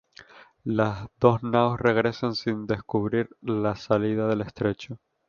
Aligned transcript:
Las 0.63 1.07
dos 1.19 1.43
naos 1.43 1.79
regresan 1.79 2.33
sin 2.33 2.65
descubrir 2.65 3.29
la 3.39 3.75
salida 3.75 4.25
del 4.27 4.41
estrecho. 4.41 4.97